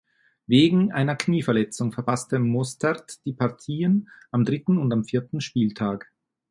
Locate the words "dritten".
4.45-4.79